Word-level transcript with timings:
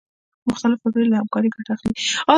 مختلف 0.49 0.79
وګړي 0.81 1.05
له 1.11 1.17
همکارۍ 1.21 1.49
ګټه 1.55 1.71
اخلي. 1.75 1.91